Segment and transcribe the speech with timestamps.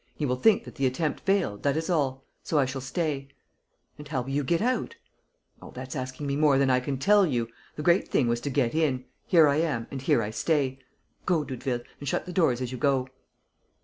[0.15, 3.27] He will think that the attempt failed, that is all, so I shall stay."
[3.99, 4.95] "And how will you get out?"
[5.61, 7.49] "Oh, that's asking me more than I can tell you!
[7.75, 9.05] The great thing was to get in.
[9.27, 10.79] Here I am, and here I stay.
[11.27, 13.09] Go, Doudeville, and shut the doors as you go."